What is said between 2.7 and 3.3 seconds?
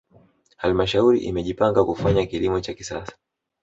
kisasa